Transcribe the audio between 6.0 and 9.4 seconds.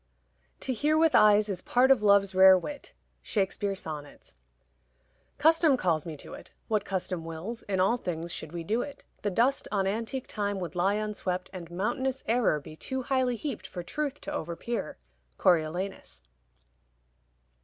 me to't; What custom wills, in all things should we do't. The